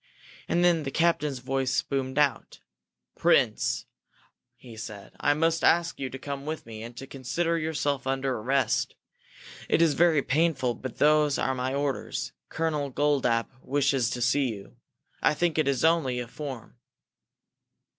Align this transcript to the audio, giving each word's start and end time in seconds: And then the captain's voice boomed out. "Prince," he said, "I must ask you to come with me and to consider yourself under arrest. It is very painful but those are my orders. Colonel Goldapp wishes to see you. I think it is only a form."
And 0.47 0.63
then 0.63 0.81
the 0.81 0.89
captain's 0.89 1.37
voice 1.37 1.83
boomed 1.83 2.17
out. 2.17 2.57
"Prince," 3.15 3.85
he 4.55 4.75
said, 4.75 5.11
"I 5.19 5.35
must 5.35 5.63
ask 5.63 5.99
you 5.99 6.09
to 6.09 6.17
come 6.17 6.47
with 6.47 6.65
me 6.65 6.81
and 6.81 6.97
to 6.97 7.05
consider 7.05 7.55
yourself 7.55 8.07
under 8.07 8.33
arrest. 8.39 8.95
It 9.69 9.79
is 9.79 9.93
very 9.93 10.23
painful 10.23 10.73
but 10.73 10.97
those 10.97 11.37
are 11.37 11.53
my 11.53 11.75
orders. 11.75 12.31
Colonel 12.49 12.89
Goldapp 12.89 13.51
wishes 13.61 14.09
to 14.09 14.23
see 14.23 14.47
you. 14.47 14.75
I 15.21 15.35
think 15.35 15.59
it 15.59 15.67
is 15.67 15.85
only 15.85 16.17
a 16.19 16.27
form." 16.27 16.77